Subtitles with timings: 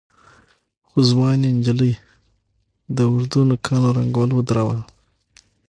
[0.87, 1.93] خو ځوانې نجلۍ
[2.95, 4.79] د اوږدو نوکانو رنګول ودرول.